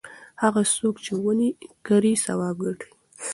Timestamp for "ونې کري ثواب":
1.23-2.55